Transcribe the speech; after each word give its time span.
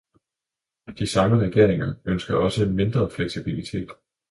De 0.97 1.05
samme 1.07 1.37
regeringer 1.47 1.93
ønsker 2.05 2.35
også 2.35 2.65
mindre 2.65 3.09
fleksibilitet. 3.11 3.89